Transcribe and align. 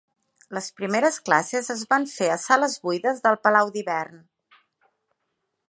Les 0.57 0.69
primeres 0.77 1.19
classes 1.27 1.69
es 1.75 1.83
van 1.91 2.07
fer 2.13 2.29
a 2.35 2.39
sales 2.45 2.79
buides 2.87 3.21
del 3.27 3.39
Palau 3.45 3.73
d'Hivern. 3.77 4.25